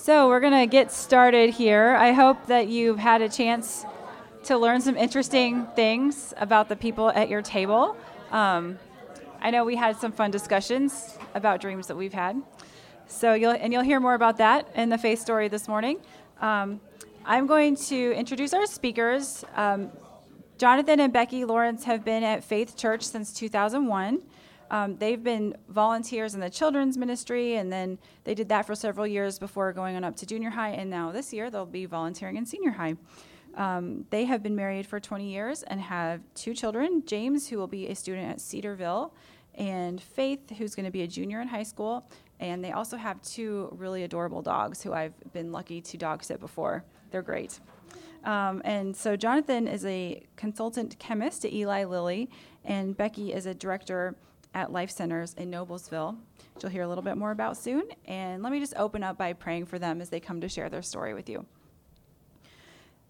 [0.00, 1.96] So, we're going to get started here.
[1.96, 3.84] I hope that you've had a chance
[4.44, 7.96] to learn some interesting things about the people at your table.
[8.30, 8.78] Um,
[9.40, 12.40] I know we had some fun discussions about dreams that we've had.
[13.08, 15.98] So, you'll, and you'll hear more about that in the faith story this morning.
[16.40, 16.80] Um,
[17.26, 19.44] I'm going to introduce our speakers.
[19.56, 19.90] Um,
[20.58, 24.22] Jonathan and Becky Lawrence have been at Faith Church since 2001.
[24.70, 29.06] Um, they've been volunteers in the children's ministry, and then they did that for several
[29.06, 32.36] years before going on up to junior high, and now this year they'll be volunteering
[32.36, 32.96] in senior high.
[33.54, 37.66] Um, they have been married for 20 years and have two children James, who will
[37.66, 39.12] be a student at Cedarville,
[39.54, 42.08] and Faith, who's going to be a junior in high school.
[42.40, 46.38] And they also have two really adorable dogs who I've been lucky to dog sit
[46.38, 46.84] before.
[47.10, 47.58] They're great.
[48.24, 52.30] Um, and so Jonathan is a consultant chemist at Eli Lilly,
[52.64, 54.14] and Becky is a director
[54.54, 56.16] at Life Centers in Noblesville,
[56.54, 57.84] which you'll hear a little bit more about soon.
[58.06, 60.68] And let me just open up by praying for them as they come to share
[60.68, 61.46] their story with you.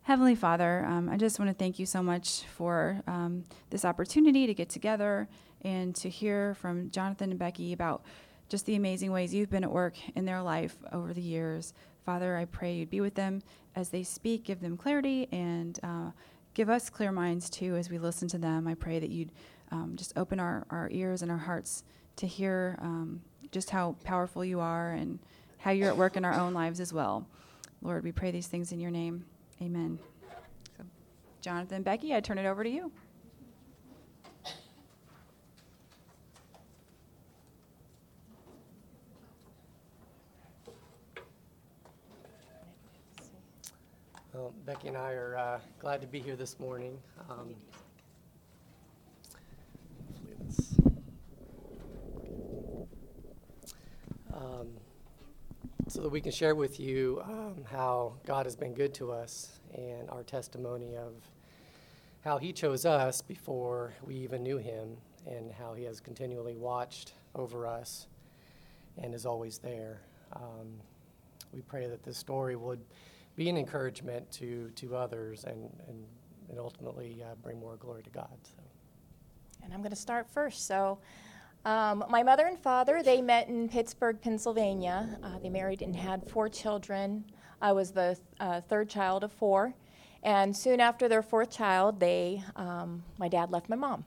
[0.02, 4.46] Heavenly Father, um, I just want to thank you so much for um, this opportunity
[4.46, 5.28] to get together
[5.62, 8.02] and to hear from Jonathan and Becky about
[8.48, 11.74] just the amazing ways you've been at work in their life over the years.
[12.06, 13.42] Father, I pray you'd be with them
[13.76, 16.10] as they speak, give them clarity, and uh,
[16.54, 18.66] give us clear minds too as we listen to them.
[18.66, 19.32] I pray that you'd
[19.70, 21.84] um, just open our, our ears and our hearts
[22.16, 23.20] to hear um,
[23.52, 25.18] just how powerful you are and
[25.58, 27.26] how you're at work in our own lives as well.
[27.82, 29.24] Lord, we pray these things in your name.
[29.62, 29.98] Amen.
[30.76, 30.84] So,
[31.40, 32.90] Jonathan, Becky, I turn it over to you.
[44.34, 46.96] Well, Becky and I are uh, glad to be here this morning.
[47.28, 47.56] Um,
[54.38, 54.68] um,
[55.88, 59.60] so that we can share with you um, how God has been good to us
[59.74, 61.14] and our testimony of
[62.22, 67.14] how He chose us before we even knew Him and how He has continually watched
[67.34, 68.06] over us
[68.96, 70.00] and is always there.
[70.34, 70.80] Um,
[71.52, 72.80] we pray that this story would
[73.36, 76.04] be an encouragement to, to others and, and,
[76.50, 78.36] and ultimately uh, bring more glory to God.
[78.42, 78.62] So.
[79.64, 80.66] And I'm going to start first.
[80.66, 80.98] So,
[81.68, 85.18] um, my mother and father, they met in Pittsburgh, Pennsylvania.
[85.22, 87.26] Uh, they married and had four children.
[87.60, 89.74] I was the uh, third child of four.
[90.22, 94.06] And soon after their fourth child, they, um, my dad left my mom.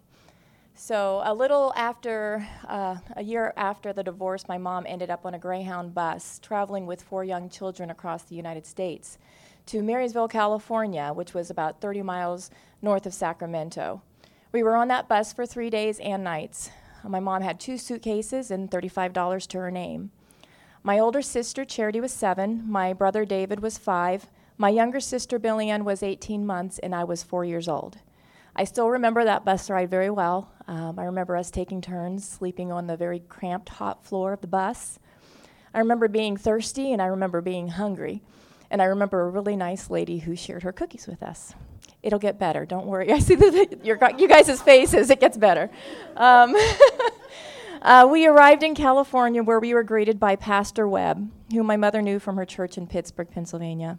[0.74, 5.36] So a little after, uh, a year after the divorce, my mom ended up on
[5.36, 9.20] a Greyhound bus traveling with four young children across the United States
[9.68, 12.50] to Marysville, California, which was about 30 miles
[12.82, 14.02] north of Sacramento.
[14.52, 16.72] We were on that bus for three days and nights.
[17.03, 20.12] My mom had two suitcases and $35 to her name.
[20.84, 22.63] My older sister, Charity, was seven.
[22.67, 24.28] My brother, David, was five.
[24.57, 27.97] My younger sister, Billy Ann, was 18 months, and I was four years old.
[28.56, 30.51] I still remember that bus ride very well.
[30.67, 34.47] Um, I remember us taking turns sleeping on the very cramped, hot floor of the
[34.47, 35.00] bus.
[35.73, 38.22] I remember being thirsty, and I remember being hungry.
[38.72, 41.54] And I remember a really nice lady who shared her cookies with us
[42.04, 42.66] it'll get better.
[42.66, 43.12] Don't worry.
[43.12, 45.09] I see the, your, you guys' faces.
[45.09, 45.70] It gets better.
[46.16, 46.56] Um,
[47.81, 52.02] uh, we arrived in California where we were greeted by Pastor Webb, whom my mother
[52.02, 53.98] knew from her church in Pittsburgh, Pennsylvania.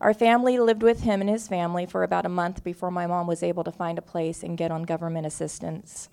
[0.00, 3.26] Our family lived with him and his family for about a month before my mom
[3.26, 6.08] was able to find a place and get on government assistance.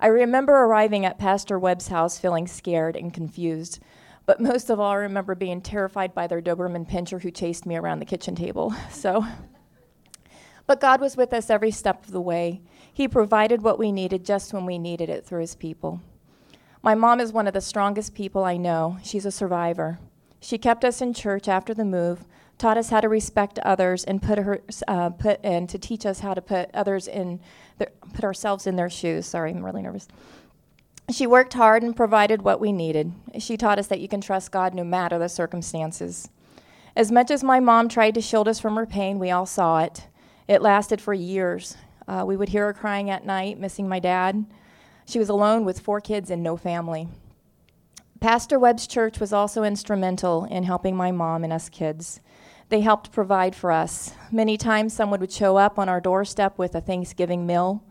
[0.00, 3.80] I remember arriving at Pastor Webb's house feeling scared and confused,
[4.28, 7.76] but most of all, I remember being terrified by their Doberman pinscher who chased me
[7.76, 8.74] around the kitchen table.
[8.90, 9.24] So
[10.66, 12.60] but God was with us every step of the way.
[12.92, 16.02] He provided what we needed just when we needed it through His people.
[16.82, 18.98] My mom is one of the strongest people I know.
[19.02, 19.98] She's a survivor.
[20.40, 22.26] She kept us in church after the move,
[22.58, 26.20] taught us how to respect others, and put her uh, put and to teach us
[26.20, 27.40] how to put others in,
[27.78, 29.24] their, put ourselves in their shoes.
[29.24, 30.06] Sorry, I'm really nervous.
[31.10, 33.12] She worked hard and provided what we needed.
[33.38, 36.28] She taught us that you can trust God no matter the circumstances.
[36.94, 39.78] As much as my mom tried to shield us from her pain, we all saw
[39.78, 40.08] it.
[40.46, 41.76] It lasted for years.
[42.06, 44.44] Uh, we would hear her crying at night, missing my dad.
[45.06, 47.08] She was alone with four kids and no family.
[48.20, 52.20] Pastor Webb's church was also instrumental in helping my mom and us kids.
[52.68, 54.12] They helped provide for us.
[54.30, 57.82] Many times, someone would show up on our doorstep with a Thanksgiving meal.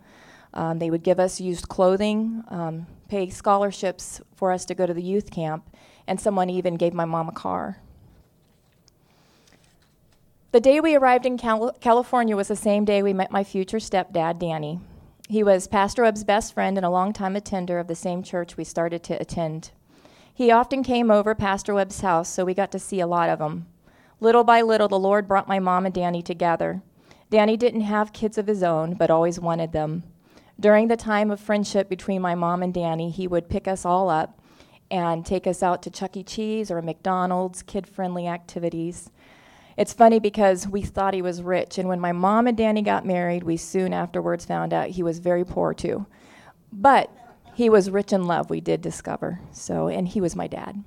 [0.57, 4.93] Um, they would give us used clothing, um, pay scholarships for us to go to
[4.93, 5.69] the youth camp,
[6.07, 7.77] and someone even gave my mom a car.
[10.51, 13.77] The day we arrived in Cal- California was the same day we met my future
[13.77, 14.79] stepdad, Danny.
[15.29, 18.63] He was Pastor Webb's best friend and a longtime attender of the same church we
[18.63, 19.69] started to attend.
[20.33, 23.39] He often came over Pastor Webb's house, so we got to see a lot of
[23.39, 23.67] him.
[24.19, 26.81] Little by little, the Lord brought my mom and Danny together.
[27.29, 30.01] Danny didn't have kids of his own, but always wanted them.
[30.59, 34.09] During the time of friendship between my mom and Danny, he would pick us all
[34.09, 34.41] up
[34.89, 36.23] and take us out to Chuck E.
[36.23, 39.11] Cheese or McDonald's, kid friendly activities.
[39.77, 43.05] It's funny because we thought he was rich, and when my mom and Danny got
[43.05, 46.07] married, we soon afterwards found out he was very poor too.
[46.73, 47.11] But
[47.53, 49.39] he was rich in love, we did discover.
[49.51, 50.83] So, and he was my dad.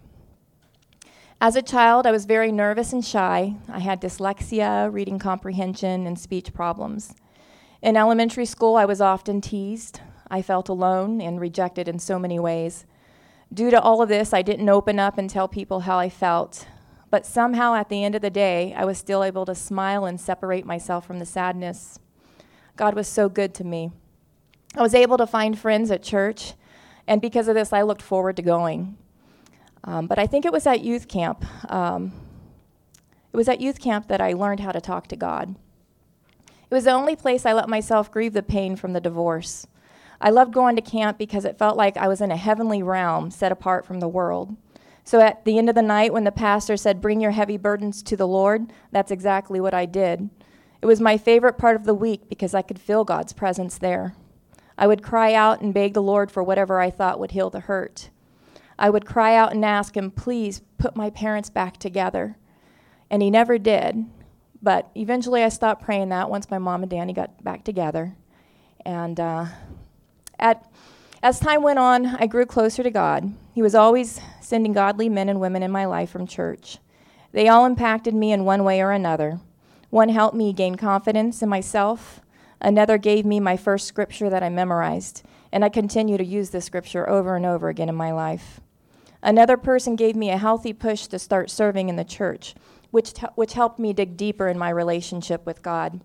[1.41, 3.55] As a child, I was very nervous and shy.
[3.69, 7.15] I had dyslexia, reading comprehension, and speech problems.
[7.83, 10.01] In elementary school, I was often teased.
[10.31, 12.85] I felt alone and rejected in so many ways.
[13.53, 16.67] Due to all of this, I didn't open up and tell people how I felt.
[17.11, 20.21] But somehow, at the end of the day, I was still able to smile and
[20.21, 21.99] separate myself from the sadness.
[22.77, 23.91] God was so good to me.
[24.77, 26.53] I was able to find friends at church,
[27.09, 28.97] and because of this, I looked forward to going.
[29.83, 31.45] Um, but I think it was at youth camp.
[31.73, 32.13] Um,
[33.33, 35.57] it was at youth camp that I learned how to talk to God.
[36.71, 39.67] It was the only place I let myself grieve the pain from the divorce.
[40.21, 43.33] I loved going to camp because it felt like I was in a heavenly realm
[43.33, 44.57] set apart from the world.
[45.03, 48.05] So at the end of the night, when the pastor said, Bring your heavy burdens
[48.05, 50.31] to the Lord, that's exactly what I did.
[50.81, 54.15] It was my favorite part of the week because I could feel God's presence there.
[54.79, 57.61] I would cry out and beg the Lord for whatever I thought would heal the
[57.61, 58.11] hurt.
[58.79, 62.37] I would cry out and ask him, please put my parents back together.
[63.11, 64.07] And he never did.
[64.63, 68.15] But eventually I stopped praying that once my mom and Danny got back together.
[68.85, 69.47] And uh,
[70.39, 70.71] at,
[71.23, 73.33] as time went on, I grew closer to God.
[73.55, 76.79] He was always sending godly men and women in my life from church.
[77.33, 79.41] They all impacted me in one way or another.
[79.91, 82.21] One helped me gain confidence in myself,
[82.61, 86.65] another gave me my first scripture that I memorized, and I continue to use this
[86.65, 88.61] scripture over and over again in my life.
[89.23, 92.55] Another person gave me a healthy push to start serving in the church,
[92.91, 96.01] which, t- which helped me dig deeper in my relationship with God.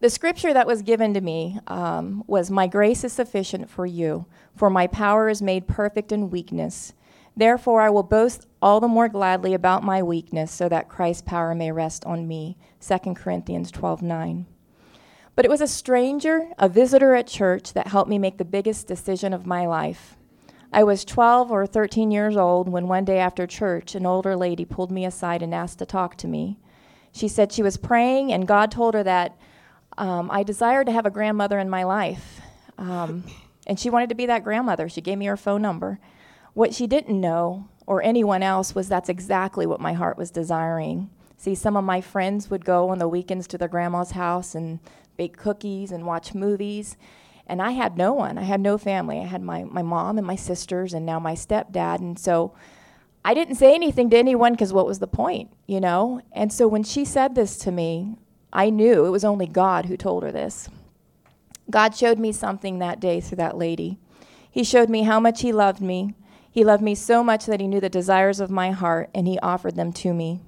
[0.00, 4.26] The scripture that was given to me um, was My grace is sufficient for you,
[4.54, 6.92] for my power is made perfect in weakness.
[7.36, 11.54] Therefore, I will boast all the more gladly about my weakness, so that Christ's power
[11.54, 12.56] may rest on me.
[12.80, 14.46] 2 Corinthians 12 9.
[15.34, 18.86] But it was a stranger, a visitor at church, that helped me make the biggest
[18.88, 20.16] decision of my life.
[20.72, 24.64] I was 12 or 13 years old when one day after church, an older lady
[24.64, 26.58] pulled me aside and asked to talk to me.
[27.10, 29.36] She said she was praying, and God told her that
[29.96, 32.40] um, I desired to have a grandmother in my life.
[32.76, 33.24] Um,
[33.66, 34.88] and she wanted to be that grandmother.
[34.88, 35.98] She gave me her phone number.
[36.52, 41.10] What she didn't know, or anyone else, was that's exactly what my heart was desiring.
[41.38, 44.80] See, some of my friends would go on the weekends to their grandma's house and
[45.16, 46.96] bake cookies and watch movies.
[47.48, 48.36] And I had no one.
[48.36, 49.18] I had no family.
[49.20, 52.00] I had my, my mom and my sisters and now my stepdad.
[52.00, 52.52] And so
[53.24, 56.20] I didn't say anything to anyone because what was the point, you know?
[56.32, 58.16] And so when she said this to me,
[58.52, 60.68] I knew it was only God who told her this.
[61.70, 63.98] God showed me something that day through that lady.
[64.50, 66.14] He showed me how much He loved me.
[66.50, 69.38] He loved me so much that He knew the desires of my heart and He
[69.40, 70.40] offered them to me.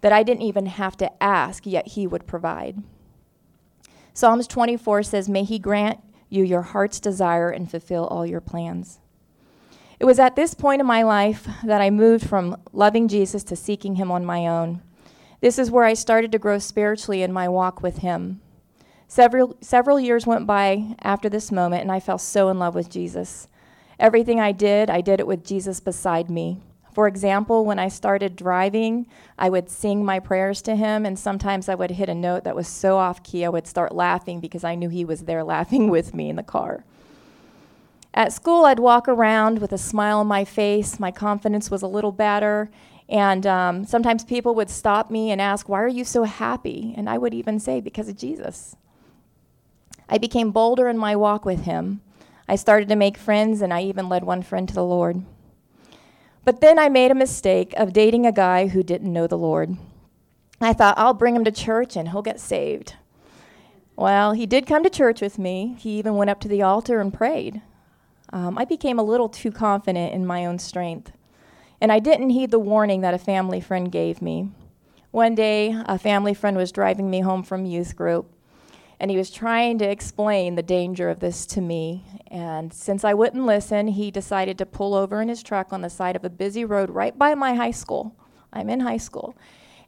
[0.00, 2.82] That I didn't even have to ask, yet He would provide.
[4.14, 5.98] Psalms 24 says, May He grant
[6.32, 8.98] you your heart's desire and fulfill all your plans.
[10.00, 13.54] It was at this point in my life that I moved from loving Jesus to
[13.54, 14.82] seeking Him on my own.
[15.40, 18.40] This is where I started to grow spiritually in my walk with Him.
[19.06, 22.88] Several, several years went by after this moment, and I fell so in love with
[22.88, 23.46] Jesus.
[23.98, 26.62] Everything I did, I did it with Jesus beside me.
[26.92, 29.06] For example, when I started driving,
[29.38, 32.54] I would sing my prayers to him, and sometimes I would hit a note that
[32.54, 35.88] was so off key, I would start laughing because I knew he was there laughing
[35.88, 36.84] with me in the car.
[38.14, 41.00] At school, I'd walk around with a smile on my face.
[41.00, 42.70] My confidence was a little better.
[43.08, 46.94] And um, sometimes people would stop me and ask, Why are you so happy?
[46.96, 48.76] And I would even say, Because of Jesus.
[50.08, 52.02] I became bolder in my walk with him.
[52.46, 55.22] I started to make friends, and I even led one friend to the Lord.
[56.44, 59.76] But then I made a mistake of dating a guy who didn't know the Lord.
[60.60, 62.94] I thought, I'll bring him to church and he'll get saved.
[63.96, 65.76] Well, he did come to church with me.
[65.78, 67.62] He even went up to the altar and prayed.
[68.32, 71.12] Um, I became a little too confident in my own strength.
[71.80, 74.48] And I didn't heed the warning that a family friend gave me.
[75.10, 78.31] One day, a family friend was driving me home from youth group,
[79.02, 82.04] and he was trying to explain the danger of this to me.
[82.28, 85.90] And since I wouldn't listen, he decided to pull over in his truck on the
[85.90, 88.14] side of a busy road right by my high school.
[88.52, 89.36] I'm in high school.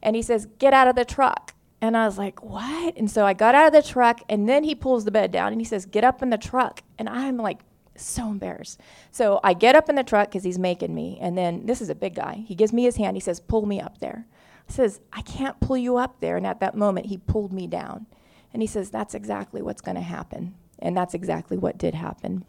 [0.03, 1.53] And he says, Get out of the truck.
[1.79, 2.97] And I was like, What?
[2.97, 5.53] And so I got out of the truck, and then he pulls the bed down
[5.53, 6.83] and he says, Get up in the truck.
[6.99, 7.61] And I'm like,
[7.95, 8.81] So embarrassed.
[9.11, 11.19] So I get up in the truck because he's making me.
[11.21, 12.43] And then this is a big guy.
[12.45, 13.15] He gives me his hand.
[13.15, 14.27] He says, Pull me up there.
[14.67, 16.35] I says, I can't pull you up there.
[16.35, 18.07] And at that moment, he pulled me down.
[18.55, 20.55] And he says, That's exactly what's going to happen.
[20.79, 22.45] And that's exactly what did happen.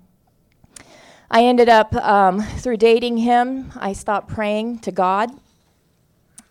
[1.29, 5.33] I ended up, um, through dating him, I stopped praying to God.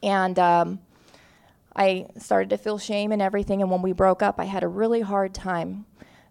[0.04, 0.80] And um,
[1.74, 3.62] I started to feel shame and everything.
[3.62, 5.86] And when we broke up, I had a really hard time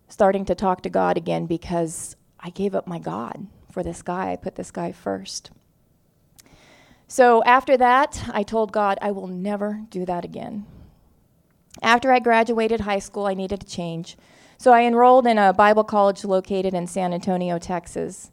[0.07, 4.33] starting to talk to God again because I gave up my God for this guy.
[4.33, 5.51] I put this guy first.
[7.09, 10.67] So after that, I told God, I will never do that again.
[11.83, 14.17] After I graduated high school, I needed a change.
[14.59, 18.31] So I enrolled in a Bible college located in San Antonio, Texas.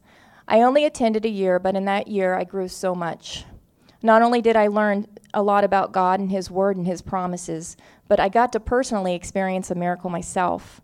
[0.47, 3.45] I only attended a year, but in that year, I grew so much.
[4.03, 7.77] Not only did I learn a lot about God and His Word and His promises,
[8.07, 10.81] but I got to personally experience a miracle myself.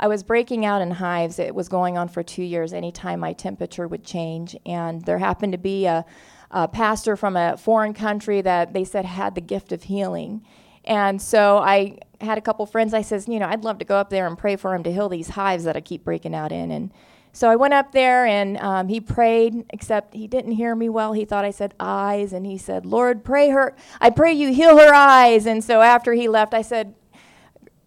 [0.00, 1.38] I was breaking out in hives.
[1.38, 4.56] It was going on for two years anytime my temperature would change.
[4.64, 6.04] And there happened to be a,
[6.50, 10.44] a pastor from a foreign country that they said had the gift of healing.
[10.88, 12.94] And so I had a couple friends.
[12.94, 14.92] I says, you know, I'd love to go up there and pray for him to
[14.92, 16.70] heal these hives that I keep breaking out in.
[16.70, 16.90] And
[17.32, 21.12] so I went up there and um, he prayed, except he didn't hear me well.
[21.12, 23.76] He thought I said eyes, and he said, Lord, pray her.
[24.00, 25.46] I pray you heal her eyes.
[25.46, 26.94] And so after he left, I said,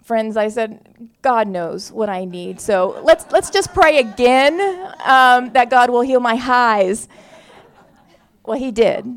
[0.04, 2.62] friends, I said, God knows what I need.
[2.62, 4.62] So let's let's just pray again
[5.06, 7.08] um, that God will heal my eyes.
[8.46, 9.08] Well, he did,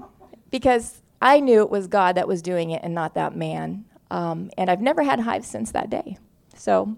[0.51, 3.87] because I knew it was God that was doing it and not that man.
[4.11, 6.19] Um, and I've never had hives since that day.
[6.55, 6.97] So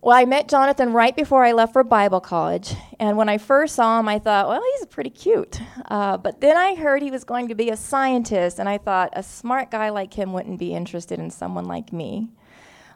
[0.00, 2.72] well, I met Jonathan right before I left for Bible college.
[3.00, 5.60] And when I first saw him, I thought, well, he's pretty cute.
[5.86, 9.10] Uh, but then I heard he was going to be a scientist, and I thought
[9.14, 12.28] a smart guy like him wouldn't be interested in someone like me.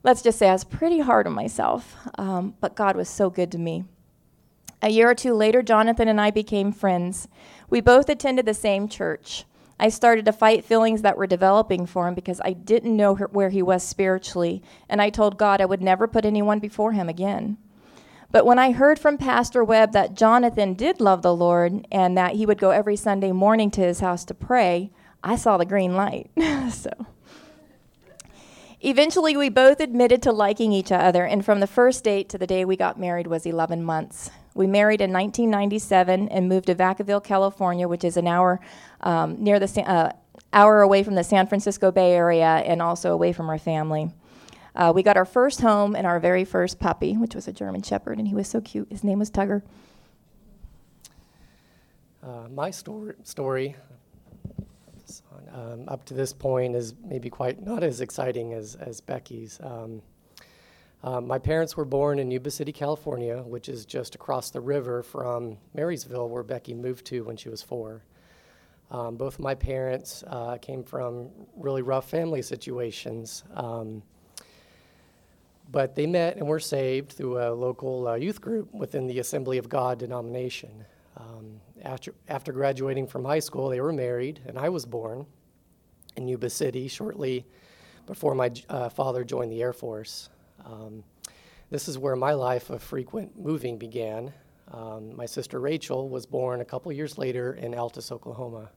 [0.05, 3.51] Let's just say I was pretty hard on myself, um, but God was so good
[3.53, 3.85] to me.
[4.81, 7.27] A year or two later, Jonathan and I became friends.
[7.69, 9.45] We both attended the same church.
[9.83, 13.51] I started to fight feelings that were developing for him because I didn't know where
[13.51, 17.57] he was spiritually, and I told God I would never put anyone before him again.
[18.31, 22.37] But when I heard from Pastor Webb that Jonathan did love the Lord and that
[22.37, 24.93] he would go every Sunday morning to his house to pray,
[25.25, 26.31] I saw the green light.
[26.71, 26.93] so
[28.81, 32.47] eventually we both admitted to liking each other, and from the first date to the
[32.47, 34.31] day we got married was 11 months.
[34.55, 38.61] We married in 1997 and moved to Vacaville, California, which is an hour
[39.01, 40.13] um, near the uh,
[40.53, 44.11] hour away from the San Francisco Bay Area and also away from our family.
[44.75, 47.83] Uh, we got our first home and our very first puppy, which was a German
[47.83, 48.89] Shepherd, and he was so cute.
[48.91, 49.63] His name was Tugger.
[52.23, 53.75] Uh, my story, story
[55.53, 59.61] um, up to this point is maybe quite not as exciting as, as Becky's.
[59.63, 60.03] Um,
[61.05, 65.03] um, my parents were born in Yuba City, California, which is just across the river
[65.03, 68.05] from Marysville, where Becky moved to when she was four.
[68.91, 74.03] Um, both of my parents uh, came from really rough family situations, um,
[75.71, 79.59] but they met and were saved through a local uh, youth group within the Assembly
[79.59, 80.85] of God denomination.
[81.17, 85.27] Um, after, after graduating from high school, they were married, and I was born
[86.17, 87.47] in Yuba City shortly
[88.07, 90.29] before my uh, father joined the Air Force.
[90.65, 91.05] Um,
[91.71, 94.33] this is where my life of frequent moving began.
[94.71, 98.71] Um, my sister Rachel was born a couple years later in Altus, Oklahoma.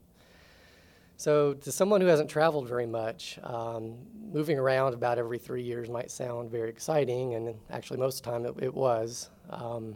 [1.18, 3.96] So, to someone who hasn't traveled very much, um,
[4.34, 8.32] moving around about every three years might sound very exciting, and actually, most of the
[8.32, 9.30] time it, it was.
[9.50, 9.96] Um,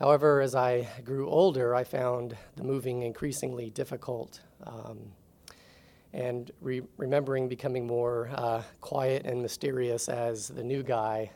[0.00, 4.40] however, as I grew older, I found the moving increasingly difficult.
[4.64, 5.12] Um,
[6.14, 11.28] and re- remembering becoming more uh, quiet and mysterious as the new guy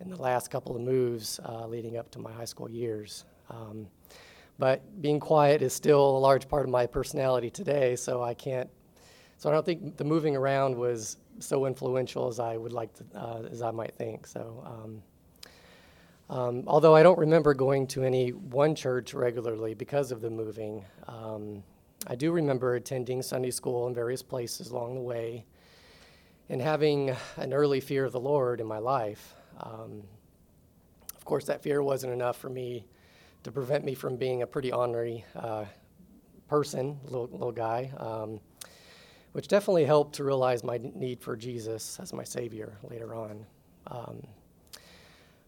[0.00, 3.24] in the last couple of moves uh, leading up to my high school years.
[3.48, 3.86] Um,
[4.58, 8.68] but being quiet is still a large part of my personality today, so I can't.
[9.38, 13.04] So I don't think the moving around was so influential as I would like to,
[13.18, 14.26] uh, as I might think.
[14.26, 14.62] So.
[14.66, 15.02] Um,
[16.30, 20.82] um, although I don't remember going to any one church regularly because of the moving,
[21.06, 21.62] um,
[22.06, 25.46] I do remember attending Sunday school in various places along the way
[26.50, 29.34] and having an early fear of the Lord in my life.
[29.60, 30.02] Um,
[31.16, 32.84] of course, that fear wasn't enough for me
[33.44, 35.64] to prevent me from being a pretty ornery uh,
[36.46, 38.38] person, little, little guy, um,
[39.32, 43.46] which definitely helped to realize my need for Jesus as my Savior later on.
[43.86, 44.26] Um,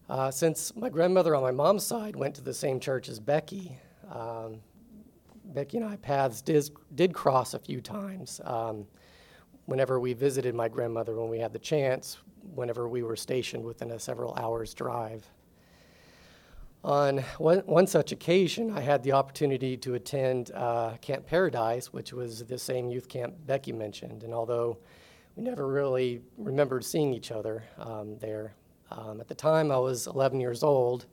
[0.09, 3.77] uh, since my grandmother on my mom's side went to the same church as Becky,
[4.11, 4.61] um,
[5.53, 8.41] Becky and I paths did, did cross a few times.
[8.43, 8.85] Um,
[9.65, 12.17] whenever we visited my grandmother when we had the chance,
[12.55, 15.29] whenever we were stationed within a several hours drive.
[16.83, 22.13] On one, one such occasion, I had the opportunity to attend uh, Camp Paradise, which
[22.13, 24.23] was the same youth camp Becky mentioned.
[24.23, 24.77] And although
[25.35, 28.53] we never really remembered seeing each other um, there,
[28.91, 31.07] um, at the time I was 11 years old.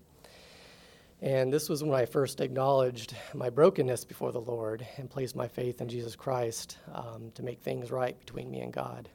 [1.25, 5.49] And this was when I first acknowledged my brokenness before the Lord and placed my
[5.49, 9.09] faith in Jesus Christ um, to make things right between me and God.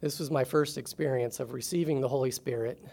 [0.00, 2.84] This was my first experience of receiving the Holy Spirit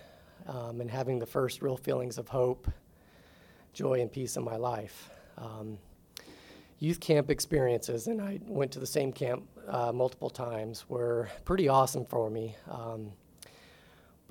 [0.45, 2.69] um, and having the first real feelings of hope,
[3.73, 5.09] joy, and peace in my life.
[5.39, 5.79] Um,
[6.77, 11.69] youth camp experiences, and I went to the same camp uh, multiple times, were pretty
[11.69, 12.55] awesome for me.
[12.69, 13.13] Um,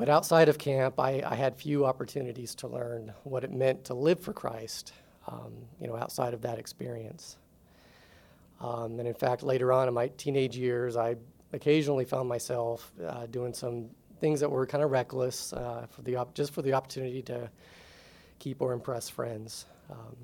[0.02, 3.94] but outside of camp, I, I, had few opportunities to learn what it meant to
[3.94, 4.92] live for Christ,
[5.28, 7.36] um, you know, outside of that experience.
[8.60, 11.14] Um, and in fact, later on in my teenage years, I
[11.52, 13.90] occasionally found myself uh, doing some
[14.20, 17.48] things that were kind of reckless uh, for the op- just for the opportunity to
[18.40, 19.66] keep or impress friends.
[19.88, 20.16] Um,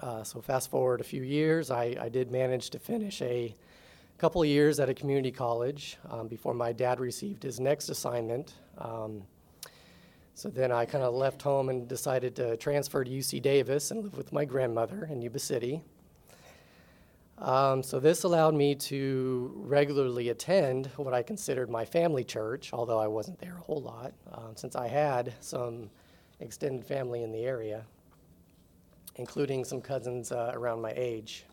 [0.00, 3.54] uh, so fast forward a few years, I, I, did manage to finish a
[4.22, 8.54] couple years at a community college um, before my dad received his next assignment.
[8.78, 9.24] Um,
[10.34, 14.04] so then I kind of left home and decided to transfer to UC Davis and
[14.04, 15.82] live with my grandmother in Yuba City.
[17.38, 23.00] Um, so this allowed me to regularly attend what I considered my family church, although
[23.00, 25.90] I wasn't there a whole lot, um, since I had some
[26.38, 27.84] extended family in the area,
[29.16, 31.44] including some cousins uh, around my age.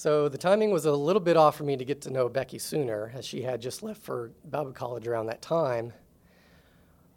[0.00, 2.58] So the timing was a little bit off for me to get to know Becky
[2.58, 5.92] sooner, as she had just left for Bible college around that time.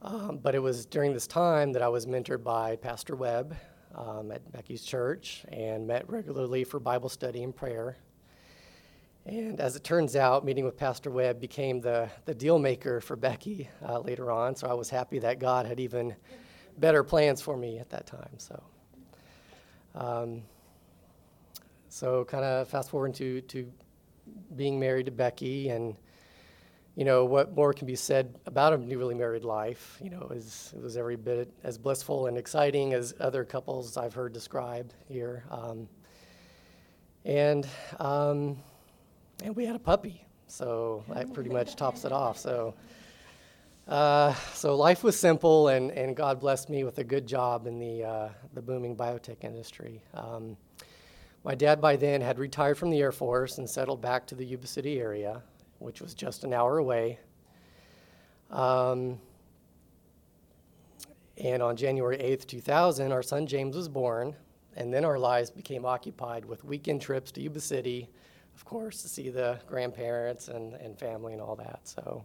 [0.01, 3.55] Um, but it was during this time that I was mentored by Pastor Webb,
[3.95, 7.95] um, at Becky's church and met regularly for Bible study and prayer.
[9.25, 13.15] And as it turns out, meeting with Pastor Webb became the, the deal maker for
[13.15, 14.57] Becky uh, later on.
[14.57, 16.13] So I was happy that God had even
[16.79, 18.37] better plans for me at that time.
[18.39, 18.61] So,
[19.95, 20.41] um,
[21.93, 23.71] so kind of fast forward to, to
[24.55, 25.95] being married to Becky and
[26.95, 29.99] you know, what more can be said about a newly married life?
[30.01, 34.13] You know, is, it was every bit as blissful and exciting as other couples I've
[34.13, 35.43] heard described here.
[35.49, 35.87] Um,
[37.25, 37.67] and,
[37.99, 38.57] um,
[39.43, 42.37] and we had a puppy, so that pretty much tops it off.
[42.37, 42.75] So,
[43.87, 47.79] uh, so life was simple, and, and God blessed me with a good job in
[47.79, 50.01] the, uh, the booming biotech industry.
[50.13, 50.57] Um,
[51.43, 54.45] my dad by then had retired from the Air Force and settled back to the
[54.45, 55.43] Yuba City area
[55.83, 57.19] which was just an hour away.
[58.49, 59.19] Um,
[61.37, 64.35] and on January 8th, 2000, our son James was born,
[64.75, 68.09] and then our lives became occupied with weekend trips to Yuba City,
[68.55, 71.79] of course, to see the grandparents and, and family and all that.
[71.83, 72.23] So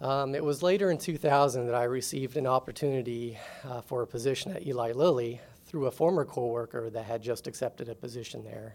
[0.00, 4.52] um, it was later in 2000 that I received an opportunity uh, for a position
[4.52, 5.40] at Eli Lilly
[5.70, 8.74] through a former coworker that had just accepted a position there.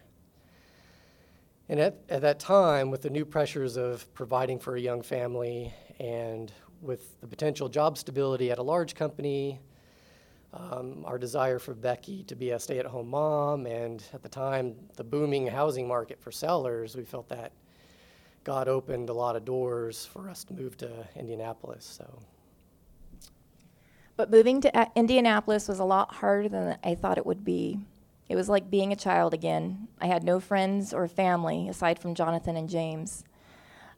[1.68, 5.74] And at, at that time, with the new pressures of providing for a young family
[6.00, 9.60] and with the potential job stability at a large company,
[10.54, 14.30] um, our desire for Becky to be a stay at home mom, and at the
[14.30, 17.52] time, the booming housing market for sellers, we felt that
[18.46, 21.84] God opened a lot of doors for us to move to Indianapolis.
[21.84, 22.22] So.
[24.18, 27.80] But moving to uh, Indianapolis was a lot harder than I thought it would be.
[28.30, 29.88] It was like being a child again.
[30.00, 33.24] I had no friends or family aside from Jonathan and James.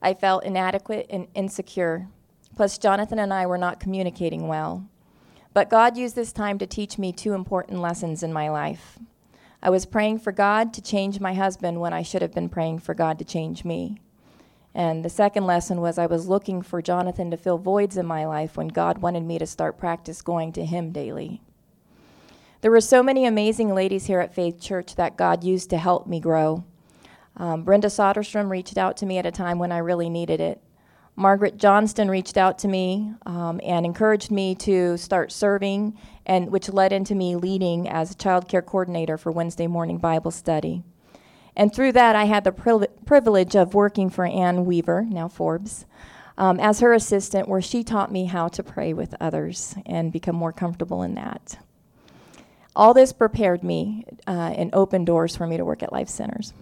[0.01, 2.07] I felt inadequate and insecure.
[2.55, 4.87] Plus, Jonathan and I were not communicating well.
[5.53, 8.99] But God used this time to teach me two important lessons in my life.
[9.61, 12.79] I was praying for God to change my husband when I should have been praying
[12.79, 13.97] for God to change me.
[14.77, 18.27] And the second lesson was I was looking for Jonathan to fill voids in my
[18.27, 21.41] life when God wanted me to start practice going to him daily.
[22.61, 26.05] There were so many amazing ladies here at Faith Church that God used to help
[26.05, 26.63] me grow.
[27.37, 30.61] Um, Brenda Soderstrom reached out to me at a time when I really needed it.
[31.15, 36.69] Margaret Johnston reached out to me um, and encouraged me to start serving, and which
[36.69, 40.83] led into me leading as a child care coordinator for Wednesday morning Bible study.
[41.57, 45.87] And through that, I had the privilege of working for Ann Weaver, now Forbes,
[46.37, 50.35] um, as her assistant, where she taught me how to pray with others and become
[50.35, 51.57] more comfortable in that.
[52.75, 56.53] All this prepared me uh, and opened doors for me to work at Life Centers.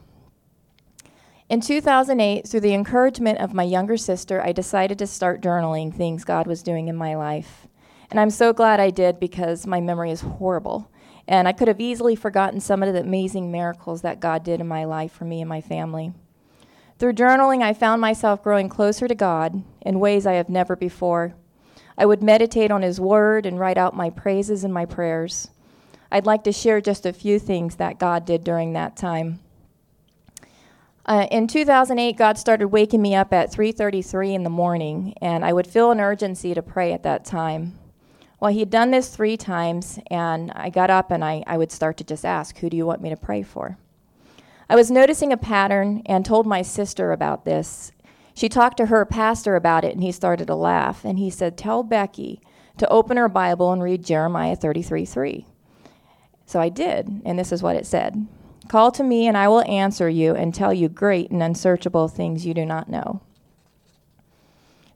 [1.50, 6.24] In 2008, through the encouragement of my younger sister, I decided to start journaling things
[6.24, 7.68] God was doing in my life.
[8.10, 10.90] And I'm so glad I did because my memory is horrible.
[11.28, 14.68] And I could have easily forgotten some of the amazing miracles that God did in
[14.68, 16.14] my life for me and my family.
[16.98, 21.36] Through journaling, I found myself growing closer to God in ways I have never before.
[21.98, 25.50] I would meditate on His Word and write out my praises and my prayers.
[26.12, 29.40] I'd like to share just a few things that God did during that time.
[31.06, 35.54] Uh, in 2008, God started waking me up at 3:33 in the morning, and I
[35.54, 37.78] would feel an urgency to pray at that time.
[38.40, 41.98] Well, he'd done this three times, and I got up and I, I would start
[41.98, 43.78] to just ask, Who do you want me to pray for?
[44.70, 47.92] I was noticing a pattern and told my sister about this.
[48.34, 51.06] She talked to her pastor about it, and he started to laugh.
[51.06, 52.42] And he said, Tell Becky
[52.78, 55.46] to open her Bible and read Jeremiah 33 3.
[56.46, 58.28] So I did, and this is what it said
[58.68, 62.46] Call to me, and I will answer you and tell you great and unsearchable things
[62.46, 63.22] you do not know.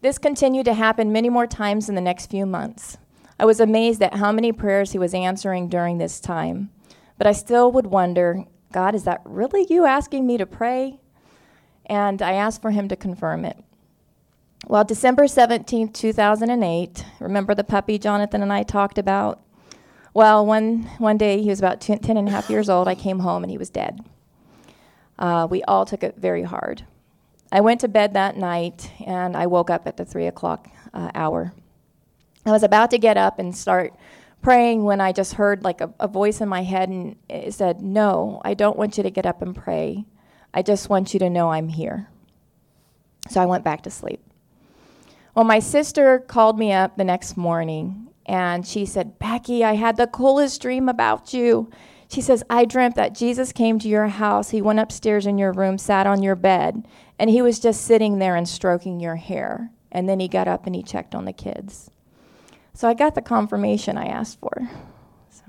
[0.02, 2.97] This continued to happen many more times in the next few months.
[3.39, 6.69] I was amazed at how many prayers he was answering during this time.
[7.17, 10.99] But I still would wonder God, is that really you asking me to pray?
[11.86, 13.58] And I asked for him to confirm it.
[14.67, 19.41] Well, December 17th, 2008, remember the puppy Jonathan and I talked about?
[20.13, 22.88] Well, one, one day he was about 10, 10 and a half years old.
[22.88, 24.02] I came home and he was dead.
[25.17, 26.86] Uh, we all took it very hard.
[27.52, 31.10] I went to bed that night and I woke up at the 3 o'clock uh,
[31.15, 31.54] hour.
[32.49, 33.93] I was about to get up and start
[34.41, 37.81] praying when I just heard like a, a, voice in my head and it said,
[37.81, 40.05] No, I don't want you to get up and pray.
[40.53, 42.09] I just want you to know I'm here.
[43.29, 44.21] So I went back to sleep.
[45.35, 49.97] Well, my sister called me up the next morning and she said, Becky, I had
[49.97, 51.69] the coolest dream about you.
[52.09, 54.49] She says, I dreamt that Jesus came to your house.
[54.49, 56.88] He went upstairs in your room, sat on your bed,
[57.19, 59.71] and he was just sitting there and stroking your hair.
[59.91, 61.91] And then he got up and he checked on the kids.
[62.79, 64.69] So I got the confirmation I asked for.
[65.29, 65.43] So.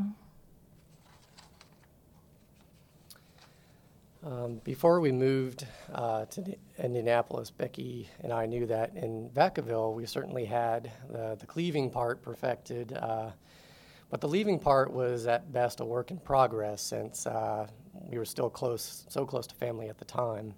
[4.27, 5.65] Um, before we moved
[5.95, 11.47] uh, to Indianapolis, Becky and I knew that in Vacaville we certainly had the, the
[11.47, 13.31] cleaving part perfected, uh,
[14.11, 17.69] but the leaving part was at best a work in progress since uh,
[18.11, 20.53] we were still close, so close to family at the time.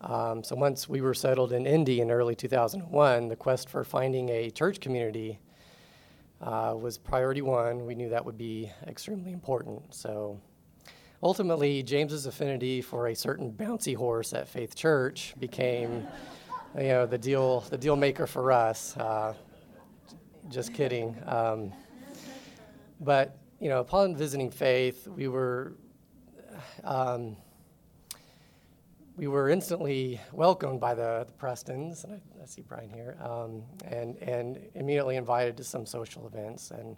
[0.00, 4.30] Um, so once we were settled in Indy in early 2001, the quest for finding
[4.30, 5.38] a church community
[6.40, 7.86] uh, was priority one.
[7.86, 9.94] We knew that would be extremely important.
[9.94, 10.40] So
[11.22, 16.06] ultimately, James's affinity for a certain bouncy horse at Faith Church became,
[16.76, 18.96] you know, the deal the deal maker for us.
[18.96, 19.34] Uh,
[20.48, 21.16] just kidding.
[21.26, 21.72] Um,
[23.00, 25.74] but you know, upon visiting Faith, we were.
[26.84, 27.36] Um,
[29.20, 33.62] we were instantly welcomed by the, the Prestons, and I, I, see Brian here, um,
[33.84, 36.70] and, and immediately invited to some social events.
[36.70, 36.96] And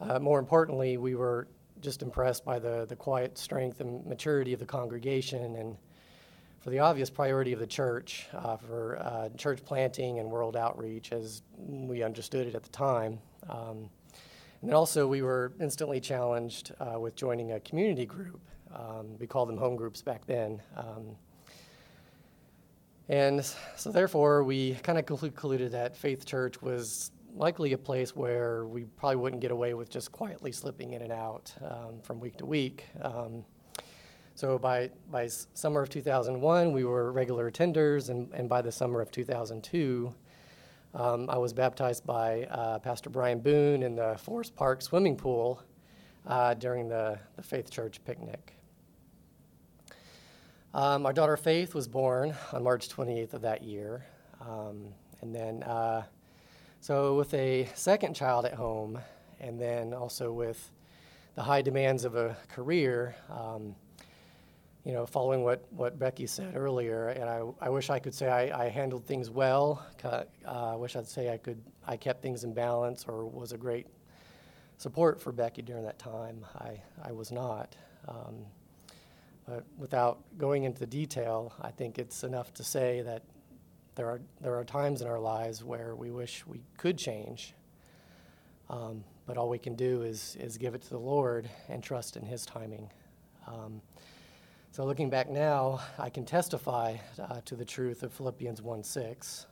[0.00, 1.46] uh, more importantly, we were
[1.80, 5.76] just impressed by the, the quiet strength and maturity of the congregation and
[6.58, 11.12] for the obvious priority of the church uh, for uh, church planting and world outreach
[11.12, 13.20] as we understood it at the time.
[13.48, 13.88] Um,
[14.62, 18.40] and then also, we were instantly challenged uh, with joining a community group.
[18.74, 20.60] Um, we called them home groups back then.
[20.76, 21.14] Um,
[23.08, 23.44] and
[23.76, 28.84] so, therefore, we kind of concluded that Faith Church was likely a place where we
[28.84, 32.46] probably wouldn't get away with just quietly slipping in and out um, from week to
[32.46, 32.84] week.
[33.02, 33.44] Um,
[34.34, 39.00] so by, by summer of 2001, we were regular attenders, and, and by the summer
[39.00, 40.12] of 2002,
[40.94, 45.62] um, I was baptized by uh, Pastor Brian Boone in the Forest Park swimming pool
[46.26, 48.55] uh, during the, the Faith Church picnic.
[50.76, 54.04] Um, our daughter Faith was born on March 28th of that year.
[54.42, 54.88] Um,
[55.22, 56.02] and then, uh,
[56.82, 58.98] so with a second child at home,
[59.40, 60.70] and then also with
[61.34, 63.74] the high demands of a career, um,
[64.84, 68.28] you know, following what, what Becky said earlier, and I, I wish I could say
[68.28, 69.82] I, I handled things well.
[70.04, 73.56] Uh, I wish I'd say I could I kept things in balance or was a
[73.56, 73.86] great
[74.76, 76.44] support for Becky during that time.
[76.58, 77.74] I, I was not.
[79.46, 83.22] But without going into the detail, I think it's enough to say that
[83.94, 87.54] there are, there are times in our lives where we wish we could change.
[88.68, 92.16] Um, but all we can do is, is give it to the Lord and trust
[92.16, 92.90] in His timing.
[93.46, 93.80] Um,
[94.72, 99.46] so looking back now, I can testify uh, to the truth of Philippians 1 6.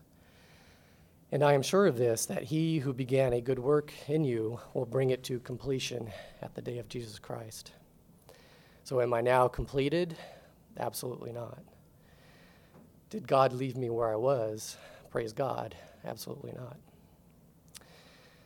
[1.33, 4.61] And I am sure of this, that he who began a good work in you
[4.75, 6.11] will bring it to completion
[6.43, 7.73] at the day of Jesus Christ.
[8.85, 10.15] So, am I now completed?
[10.79, 11.59] Absolutely not.
[13.09, 14.77] Did God leave me where I was?
[15.11, 15.75] Praise God.
[16.05, 16.77] Absolutely not.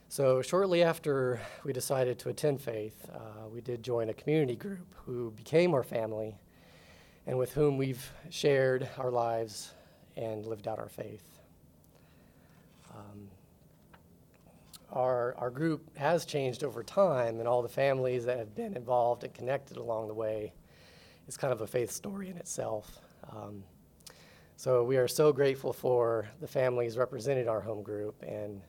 [0.09, 4.94] So, shortly after we decided to attend faith, uh, we did join a community group
[5.05, 6.37] who became our family
[7.27, 9.74] and with whom we've shared our lives
[10.16, 11.38] and lived out our faith.
[14.90, 19.24] Our, our group has changed over time, and all the families that have been involved
[19.24, 20.53] and connected along the way
[21.27, 22.98] is kind of a faith story in itself.
[23.31, 23.62] Um,
[24.57, 28.62] so we are so grateful for the families represented our home group, and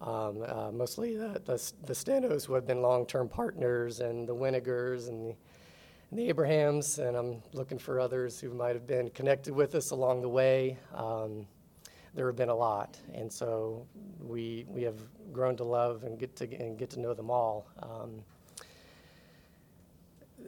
[0.00, 5.08] um, uh, mostly the, the, the Stenos who have been long-term partners, and the Winnegers
[5.08, 5.36] and the,
[6.10, 9.90] and the Abrahams, and I'm looking for others who might have been connected with us
[9.90, 10.78] along the way.
[10.94, 11.46] Um,
[12.18, 13.86] there have been a lot, and so
[14.20, 14.96] we we have
[15.32, 17.68] grown to love and get to and get to know them all.
[17.80, 18.24] Um,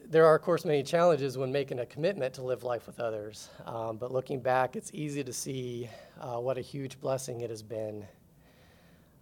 [0.08, 3.50] there are, of course, many challenges when making a commitment to live life with others.
[3.66, 5.88] Um, but looking back, it's easy to see
[6.20, 8.04] uh, what a huge blessing it has been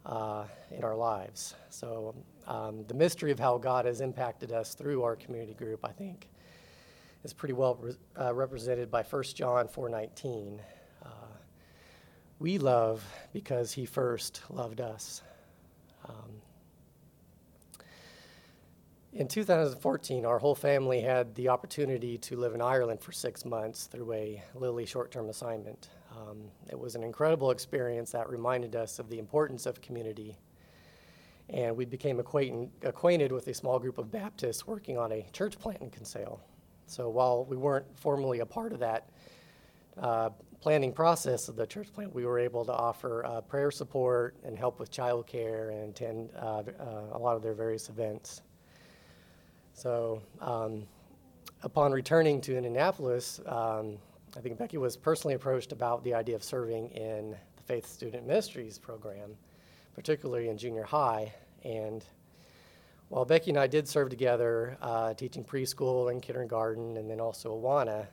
[0.07, 1.53] uh, in our lives.
[1.69, 2.15] So,
[2.47, 6.27] um, the mystery of how God has impacted us through our community group, I think,
[7.23, 10.59] is pretty well re- uh, represented by 1 John 4:19.
[12.39, 15.21] We love because He first loved us.
[16.07, 16.41] Um,
[19.11, 23.87] in 2014, our whole family had the opportunity to live in Ireland for six months
[23.87, 25.89] through a Lilly short term assignment.
[26.15, 30.37] Um, it was an incredible experience that reminded us of the importance of community.
[31.49, 35.59] And we became acquainted, acquainted with a small group of Baptists working on a church
[35.59, 36.39] plant in Kinsale.
[36.85, 39.09] So while we weren't formally a part of that
[39.97, 40.29] uh,
[40.61, 44.57] planning process of the church plant, we were able to offer uh, prayer support and
[44.57, 48.41] help with childcare and attend uh, uh a lot of their various events.
[49.73, 50.83] So, um,
[51.63, 53.97] upon returning to Indianapolis, um,
[54.35, 58.27] I think Becky was personally approached about the idea of serving in the Faith Student
[58.27, 59.31] Ministries program,
[59.95, 61.33] particularly in junior high.
[61.63, 62.05] And
[63.07, 67.57] while Becky and I did serve together, uh, teaching preschool and kindergarten, and then also
[67.57, 68.05] Awana,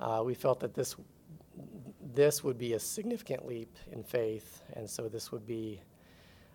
[0.00, 0.96] uh, we felt that this
[2.14, 5.80] this would be a significant leap in faith, and so this would be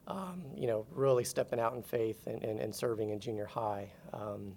[0.08, 3.90] um, you know, really stepping out in faith and, and, and serving in junior high.
[4.14, 4.56] Um,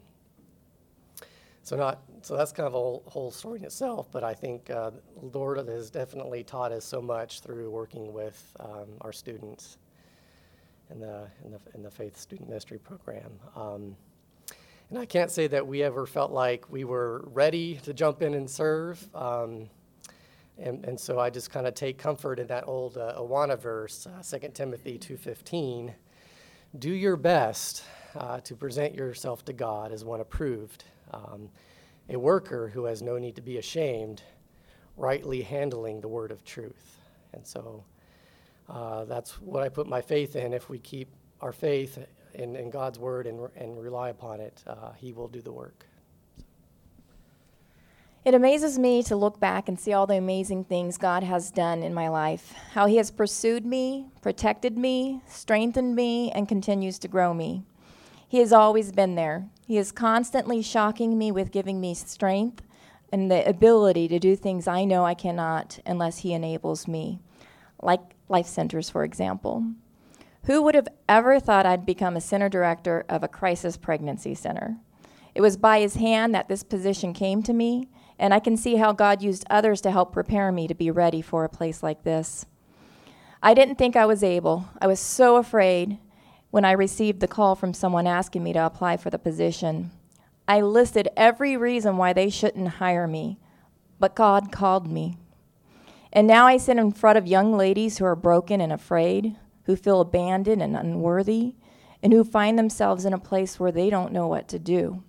[1.63, 4.69] so not so that's kind of a whole, whole story in itself, but I think
[4.69, 4.91] uh,
[5.33, 9.79] Lord has definitely taught us so much through working with um, our students
[10.91, 13.31] in the, in the in the faith student ministry program.
[13.57, 13.97] Um,
[14.91, 18.35] and I can't say that we ever felt like we were ready to jump in
[18.35, 19.09] and serve.
[20.59, 24.07] And, and so I just kind of take comfort in that old uh, Awana verse,
[24.07, 25.95] uh, 2 Timothy 2.15.
[26.79, 27.85] Do your best
[28.17, 31.49] uh, to present yourself to God as one approved, um,
[32.09, 34.23] a worker who has no need to be ashamed,
[34.97, 36.99] rightly handling the word of truth.
[37.33, 37.85] And so
[38.69, 40.53] uh, that's what I put my faith in.
[40.53, 41.09] If we keep
[41.40, 41.99] our faith
[42.35, 45.87] in, in God's word and, and rely upon it, uh, He will do the work.
[48.25, 51.83] It amazes me to look back and see all the amazing things God has done
[51.83, 57.09] in my life, how He has pursued me, protected me, strengthened me, and continues to
[57.09, 57.65] grow me.
[58.27, 59.45] He has always been there.
[59.67, 62.63] He is constantly shocking me with giving me strength
[63.13, 67.21] and the ability to do things I know I cannot unless He enables me,
[67.83, 69.67] like Life Centers, for example.
[70.45, 74.79] Who would have ever thought I'd become a center director of a crisis pregnancy center?
[75.35, 78.77] It was by His hand that this position came to me and I can see
[78.77, 82.05] how God used others to help prepare me to be ready for a place like
[82.05, 82.46] this.
[83.42, 84.68] I didn't think I was able.
[84.81, 85.98] I was so afraid
[86.50, 89.90] when I received the call from someone asking me to apply for the position.
[90.46, 93.38] I listed every reason why they shouldn't hire me,
[93.98, 95.18] but God called me.
[96.12, 99.74] And now I sit in front of young ladies who are broken and afraid, who
[99.74, 101.55] feel abandoned and unworthy,
[102.03, 105.03] and who find themselves in a place where they don't know what to do.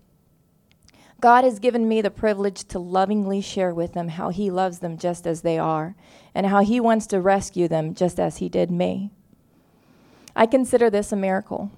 [1.21, 4.97] God has given me the privilege to lovingly share with them how He loves them
[4.97, 5.95] just as they are,
[6.33, 9.11] and how He wants to rescue them just as He did me.
[10.35, 11.71] I consider this a miracle.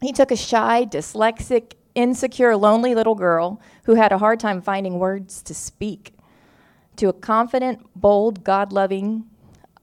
[0.00, 4.98] He took a shy, dyslexic, insecure, lonely little girl who had a hard time finding
[4.98, 6.14] words to speak
[6.96, 9.24] to a confident, bold, God loving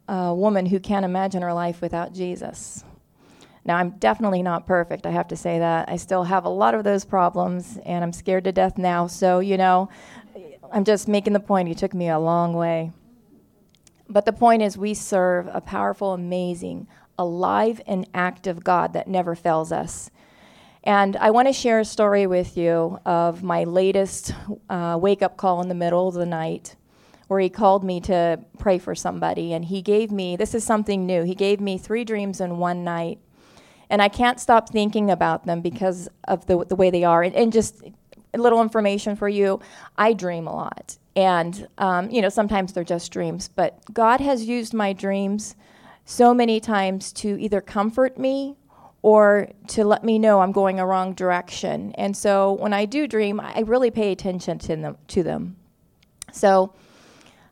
[0.08, 2.84] uh, woman who can't imagine her life without Jesus.
[3.66, 5.90] Now, I'm definitely not perfect, I have to say that.
[5.90, 9.08] I still have a lot of those problems, and I'm scared to death now.
[9.08, 9.90] So, you know,
[10.72, 11.68] I'm just making the point.
[11.68, 12.92] He took me a long way.
[14.08, 19.34] But the point is, we serve a powerful, amazing, alive, and active God that never
[19.34, 20.12] fails us.
[20.84, 24.36] And I want to share a story with you of my latest
[24.70, 26.76] uh, wake up call in the middle of the night
[27.28, 29.54] where he called me to pray for somebody.
[29.54, 31.24] And he gave me this is something new.
[31.24, 33.18] He gave me three dreams in one night
[33.90, 37.24] and I can't stop thinking about them because of the, the way they are.
[37.24, 37.84] And, and just
[38.34, 39.60] a little information for you
[39.98, 40.98] I dream a lot.
[41.16, 45.56] And, um, you know, sometimes they're just dreams, but God has used my dreams
[46.04, 48.58] so many times to either comfort me
[49.02, 51.94] or to let me know I'm going a wrong direction.
[51.94, 54.98] And so when I do dream, I really pay attention to them.
[55.08, 55.56] To them.
[56.34, 56.74] So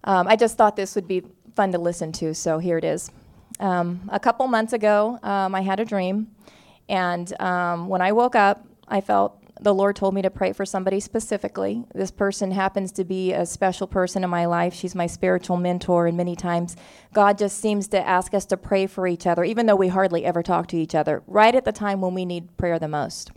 [0.03, 1.23] um, I just thought this would be
[1.55, 3.09] fun to listen to, so here it is.
[3.59, 6.27] Um, a couple months ago, um, I had a dream,
[6.89, 10.65] and um, when I woke up, I felt the Lord told me to pray for
[10.65, 11.85] somebody specifically.
[11.93, 14.73] This person happens to be a special person in my life.
[14.73, 16.75] She's my spiritual mentor, and many times
[17.13, 20.25] God just seems to ask us to pray for each other, even though we hardly
[20.25, 23.31] ever talk to each other, right at the time when we need prayer the most.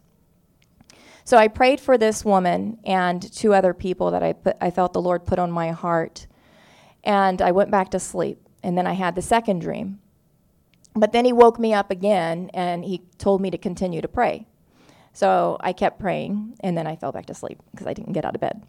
[1.24, 4.92] So I prayed for this woman and two other people that I, put, I felt
[4.92, 6.28] the Lord put on my heart.
[7.02, 8.38] And I went back to sleep.
[8.62, 9.98] And then I had the second dream.
[10.96, 14.46] But then he woke me up again and he told me to continue to pray.
[15.12, 18.26] So I kept praying, and then I fell back to sleep because I didn't get
[18.26, 18.62] out of bed.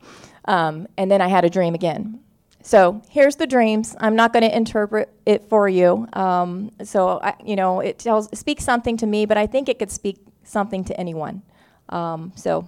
[0.46, 2.22] Um, and then I had a dream again.
[2.62, 3.98] So here's the dreams.
[4.00, 6.08] I'm not going to interpret it for you.
[6.14, 9.78] Um, so I, you know, it tells speaks something to me, but I think it
[9.78, 11.44] could speak something to anyone.
[11.90, 12.68] Um, so,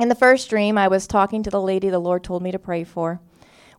[0.00, 2.58] in the first dream, I was talking to the lady the Lord told me to
[2.58, 3.20] pray for.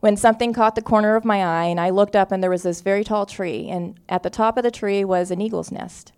[0.04, 2.64] When something caught the corner of my eye, and I looked up, and there was
[2.64, 6.12] this very tall tree, and at the top of the tree was an eagle's nest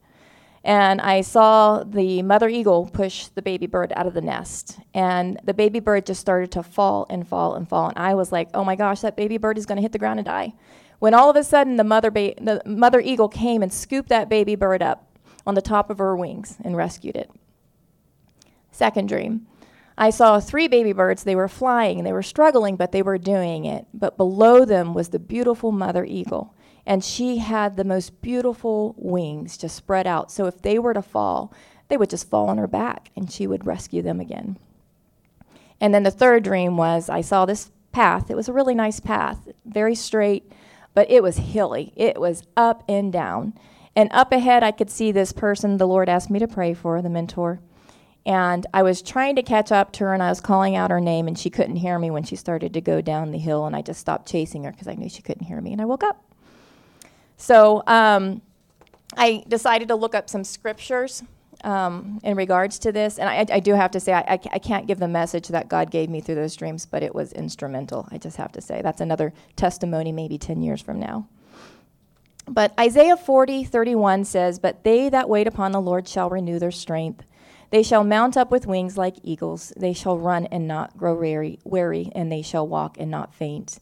[0.66, 4.80] and I saw the mother eagle push the baby bird out of the nest.
[4.96, 7.90] And the baby bird just started to fall and fall and fall.
[7.90, 10.00] And I was like, oh my gosh, that baby bird is going to hit the
[10.00, 10.56] ground and die.
[10.98, 14.28] When all of a sudden the mother, ba- the mother eagle came and scooped that
[14.28, 15.08] baby bird up
[15.46, 17.30] on the top of her wings and rescued it.
[18.72, 19.46] Second dream.
[19.98, 21.24] I saw three baby birds.
[21.24, 21.98] They were flying.
[21.98, 23.86] And they were struggling, but they were doing it.
[23.94, 26.56] But below them was the beautiful mother eagle
[26.86, 30.32] and she had the most beautiful wings just spread out.
[30.32, 31.52] So if they were to fall,
[31.88, 34.58] they would just fall on her back and she would rescue them again.
[35.82, 38.30] And then the third dream was I saw this path.
[38.30, 40.52] It was a really nice path, very straight,
[40.94, 41.92] but it was hilly.
[41.96, 43.54] It was up and down.
[43.96, 47.02] And up ahead, I could see this person the Lord asked me to pray for,
[47.02, 47.62] the mentor.
[48.26, 51.00] And I was trying to catch up to her and I was calling out her
[51.00, 53.66] name, and she couldn't hear me when she started to go down the hill.
[53.66, 55.72] And I just stopped chasing her because I knew she couldn't hear me.
[55.74, 56.24] And I woke up.
[57.38, 58.42] So um,
[59.16, 61.24] I decided to look up some scriptures
[61.64, 63.18] um, in regards to this.
[63.18, 65.90] And I, I do have to say, I, I, can't give the message that God
[65.90, 68.08] gave me through those dreams, but it was instrumental.
[68.12, 68.82] I just have to say.
[68.82, 71.28] That's another testimony maybe 10 years from now.
[72.48, 76.72] But Isaiah 40, 31 says, But they that wait upon the Lord shall renew their
[76.72, 77.26] strength.
[77.76, 79.74] They shall mount up with wings like eagles.
[79.76, 83.80] They shall run and not grow weary, and they shall walk and not faint.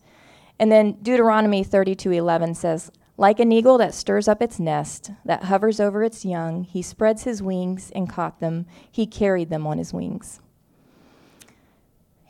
[0.58, 5.80] And then Deuteronomy 32:11 says, like an eagle that stirs up its nest, that hovers
[5.80, 8.66] over its young, he spreads his wings and caught them.
[8.92, 10.40] He carried them on his wings.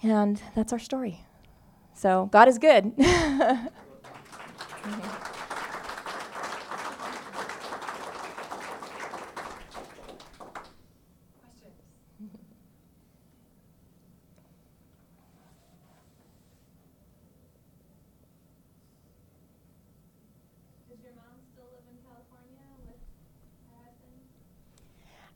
[0.01, 1.21] And that's our story.
[1.93, 2.91] So God is good.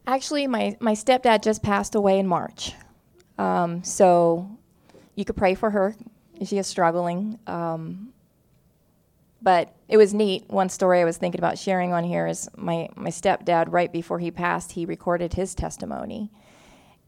[0.08, 2.72] Actually, my, my stepdad just passed away in March.
[3.38, 4.50] Um, so
[5.16, 5.96] you could pray for her.
[6.46, 7.38] She is struggling.
[7.46, 8.14] Um,
[9.42, 10.46] but it was neat.
[10.48, 14.20] One story I was thinking about sharing on here is my, my stepdad, right before
[14.20, 16.32] he passed, he recorded his testimony.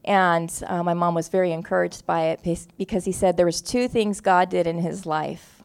[0.04, 3.88] And uh, my mom was very encouraged by it because he said there was two
[3.88, 5.62] things God did in his life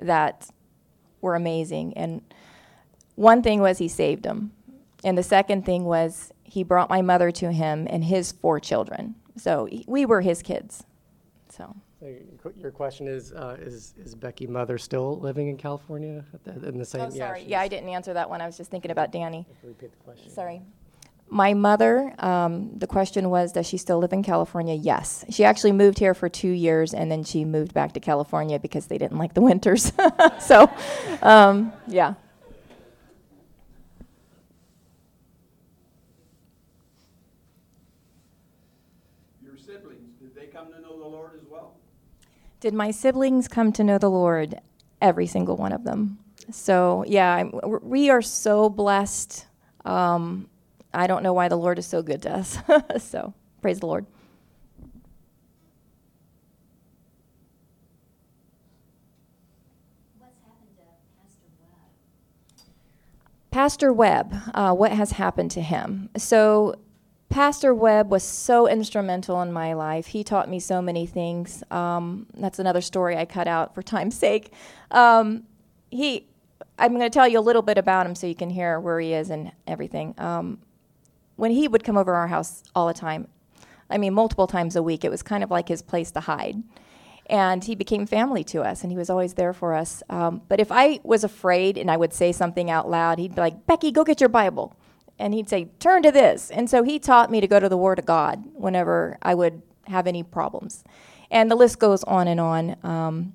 [0.00, 0.48] that
[1.22, 1.96] were amazing.
[1.96, 2.22] And
[3.14, 4.52] one thing was he saved him.
[5.04, 9.14] And the second thing was he brought my mother to him and his four children.
[9.36, 10.84] So we were his kids.
[11.48, 11.74] So.
[12.56, 16.24] your question is, uh, is is Becky mother still living in California
[16.62, 17.02] in the same?
[17.02, 17.40] Oh, sorry.
[17.42, 18.40] Yeah, yeah, I didn't answer that one.
[18.40, 19.46] I was just thinking about Danny.
[19.62, 20.30] Repeat the question.
[20.30, 20.62] Sorry.
[21.28, 24.74] My mother, um, the question was, does she still live in California?
[24.74, 25.24] Yes.
[25.28, 28.86] She actually moved here for two years and then she moved back to California because
[28.86, 29.92] they didn't like the winters.
[30.40, 30.70] so,
[31.22, 32.14] um, yeah.
[42.60, 44.60] Did my siblings come to know the Lord?
[45.00, 46.18] Every single one of them.
[46.50, 47.52] So, yeah, I'm,
[47.82, 49.46] we are so blessed.
[49.84, 50.48] Um,
[50.94, 52.58] I don't know why the Lord is so good to us.
[52.98, 54.06] so, praise the Lord.
[63.50, 66.10] Pastor Webb, uh, what has happened to him?
[66.16, 66.74] So,
[67.36, 70.06] Pastor Webb was so instrumental in my life.
[70.06, 71.62] He taught me so many things.
[71.70, 74.54] Um, that's another story I cut out for time's sake.
[74.90, 75.42] Um,
[75.90, 76.26] he
[76.78, 78.98] I'm going to tell you a little bit about him so you can hear where
[79.00, 80.14] he is and everything.
[80.16, 80.60] Um,
[81.36, 83.28] when he would come over our house all the time,
[83.90, 86.62] I mean, multiple times a week, it was kind of like his place to hide.
[87.26, 90.02] And he became family to us, and he was always there for us.
[90.08, 93.42] Um, but if I was afraid and I would say something out loud, he'd be
[93.42, 94.74] like, Becky, go get your Bible.
[95.18, 96.50] And he'd say, turn to this.
[96.50, 99.62] And so he taught me to go to the Word of God whenever I would
[99.86, 100.84] have any problems.
[101.30, 102.76] And the list goes on and on.
[102.82, 103.32] Um,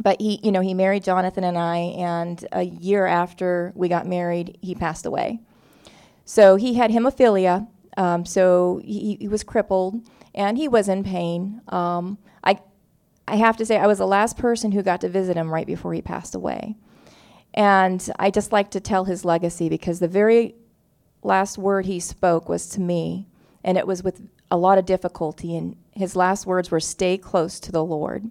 [0.00, 4.06] but he, you know, he married Jonathan and I, and a year after we got
[4.06, 5.40] married, he passed away.
[6.24, 11.60] So he had hemophilia, um, so he, he, was crippled, and he was in pain.
[11.68, 12.60] Um, I,
[13.28, 15.66] I have to say, I was the last person who got to visit him right
[15.66, 16.76] before he passed away.
[17.52, 20.54] And I just like to tell his legacy because the very
[21.22, 23.28] last word he spoke was to me,
[23.64, 25.56] and it was with a lot of difficulty.
[25.56, 28.30] And his last words were, Stay close to the Lord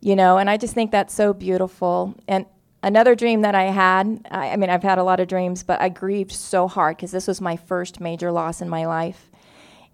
[0.00, 2.14] you know, and I just think that's so beautiful.
[2.28, 2.46] And
[2.82, 5.80] another dream that I had, I, I mean, I've had a lot of dreams, but
[5.80, 9.30] I grieved so hard because this was my first major loss in my life.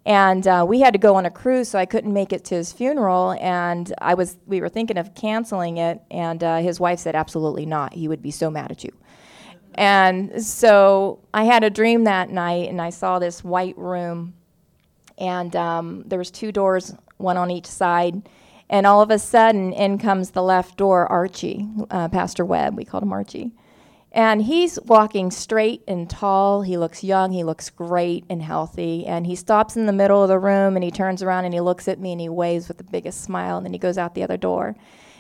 [0.07, 2.57] And uh, we had to go on a cruise, so I couldn't make it to
[2.57, 3.33] his funeral.
[3.41, 7.65] And I was, we were thinking of canceling it, and uh, his wife said, "Absolutely
[7.65, 7.95] not.
[7.95, 8.93] He would be so mad at you."
[9.75, 14.35] And so I had a dream that night, and I saw this white room,
[15.19, 18.23] and um, there was two doors, one on each side
[18.71, 22.77] and all of a sudden, in comes the left door, Archie, uh, Pastor Webb.
[22.77, 23.53] We called him Archie.
[24.11, 26.63] And he's walking straight and tall.
[26.63, 27.33] He looks young.
[27.33, 29.07] He looks great and healthy.
[29.07, 31.61] And he stops in the middle of the room and he turns around and he
[31.61, 33.57] looks at me and he waves with the biggest smile.
[33.57, 34.77] And then he goes out the other door.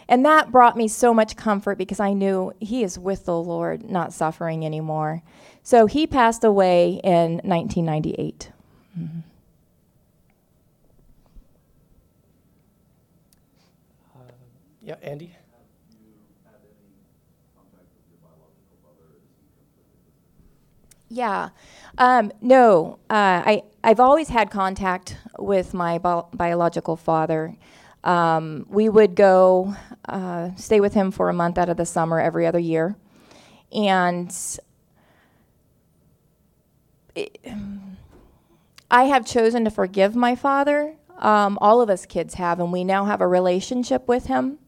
[0.08, 3.90] And that brought me so much comfort because I knew he is with the Lord,
[3.90, 5.22] not suffering anymore.
[5.62, 8.50] So he passed away in 1998.
[8.98, 9.20] Mm-hmm.
[14.82, 15.34] Yeah, Andy?
[21.08, 21.50] Yeah.
[21.96, 27.56] Um, no, uh, I, I've always had contact with my bi- biological father.
[28.04, 29.74] Um, we would go
[30.08, 32.96] uh, stay with him for a month out of the summer every other year.
[33.72, 34.32] And
[37.14, 37.38] it,
[38.90, 40.96] I have chosen to forgive my father.
[41.18, 44.58] Um, all of us kids have, and we now have a relationship with him.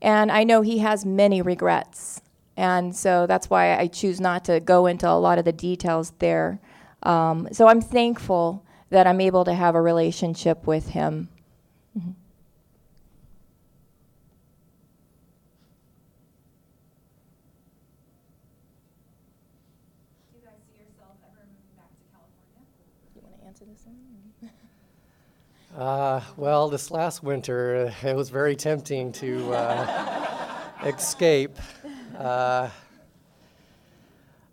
[0.00, 2.20] And I know he has many regrets.
[2.56, 6.12] And so that's why I choose not to go into a lot of the details
[6.18, 6.60] there.
[7.04, 11.28] Um, so I'm thankful that I'm able to have a relationship with him.
[11.96, 12.10] Mm-hmm.
[25.82, 31.58] Uh, well, this last winter, uh, it was very tempting to uh, escape.
[32.16, 32.68] Uh,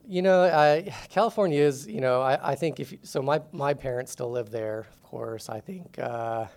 [0.07, 4.11] you know, I, California is, you know, I, I think if, so my, my parents
[4.11, 5.49] still live there, of course.
[5.49, 6.47] I think, uh,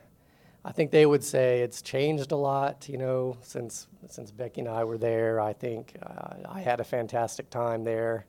[0.65, 4.71] I think they would say it's changed a lot, you know, since, since Becky and
[4.71, 5.39] I were there.
[5.39, 8.25] I think uh, I had a fantastic time there.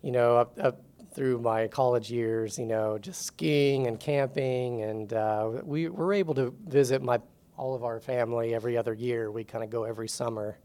[0.00, 0.80] You know, up, up
[1.16, 6.34] through my college years, you know, just skiing and camping, and uh, we were able
[6.34, 7.18] to visit my
[7.56, 9.30] all of our family every other year.
[9.30, 10.58] We kind of go every summer,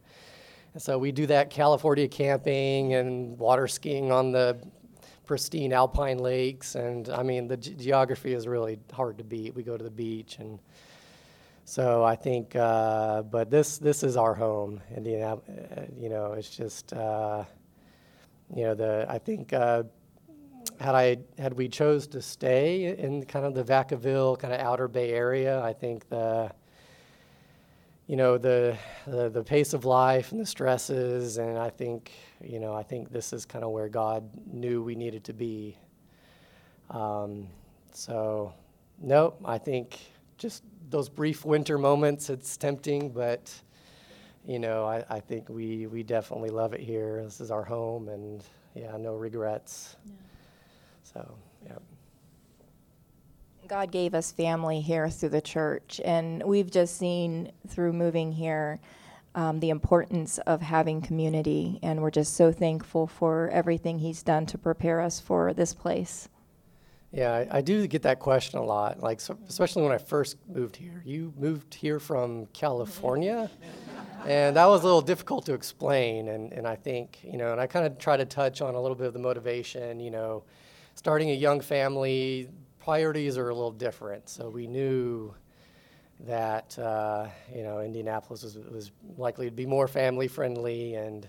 [0.74, 4.62] and so we do that California camping and water skiing on the
[5.26, 9.56] pristine alpine lakes, and I mean the ge- geography is really hard to beat.
[9.56, 10.60] We go to the beach and.
[11.64, 15.36] So I think, uh, but this this is our home, Indiana.
[15.36, 17.46] Uh, you know, it's just, uh,
[18.54, 19.84] you know, the I think uh,
[20.82, 24.88] had I had we chose to stay in kind of the Vacaville kind of outer
[24.88, 26.52] Bay area, I think the
[28.08, 28.76] you know the,
[29.08, 32.12] the, the pace of life and the stresses, and I think
[32.44, 35.78] you know I think this is kind of where God knew we needed to be.
[36.90, 37.48] Um,
[37.94, 38.54] so,
[39.02, 40.00] no, I think
[40.38, 43.54] just those brief winter moments, it's tempting, but
[44.46, 47.22] you know I, I think we we definitely love it here.
[47.24, 49.96] This is our home, and yeah, no regrets.
[50.06, 50.14] Yeah.
[51.14, 51.36] So,
[51.66, 51.78] yeah.
[53.68, 58.80] God gave us family here through the church, and we've just seen through moving here
[59.34, 64.46] um, the importance of having community, and we're just so thankful for everything He's done
[64.48, 66.28] to prepare us for this place.
[67.14, 70.38] Yeah, I, I do get that question a lot, like so, especially when I first
[70.48, 71.02] moved here.
[71.06, 73.50] You moved here from California,
[74.26, 76.30] and that was a little difficult to explain.
[76.30, 78.82] And, and I think you know, and I kind of try to touch on a
[78.82, 80.44] little bit of the motivation, you know
[80.96, 84.30] starting a young family, priorities are a little different.
[84.30, 85.34] So we knew
[86.22, 91.28] that uh, you know Indianapolis was, was likely to be more family friendly, and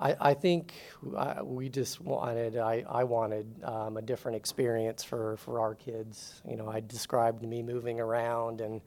[0.00, 0.72] I, I think
[1.14, 6.40] uh, we just wanted, I, I wanted um, a different experience for, for our kids.
[6.48, 8.80] You know, I described me moving around and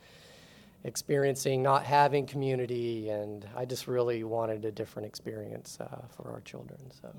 [0.83, 6.41] experiencing not having community, and I just really wanted a different experience uh, for our
[6.41, 6.79] children.
[6.99, 7.13] So,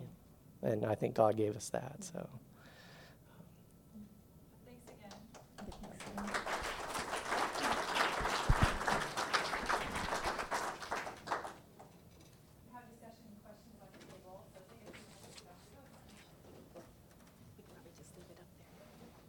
[0.62, 2.02] and I think God gave us that.
[2.02, 2.28] So.